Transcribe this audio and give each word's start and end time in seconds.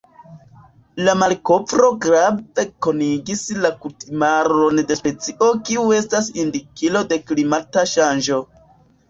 La 1.07 1.13
malkovro 1.23 1.89
grave 2.05 2.65
konigis 2.85 3.43
la 3.67 3.71
kutimaron 3.83 4.81
de 4.93 4.99
specio 5.03 5.51
kiu 5.69 5.85
estas 5.99 6.33
indikilo 6.47 7.05
de 7.15 7.21
klimata 7.31 7.87
ŝanĝo. 7.95 8.43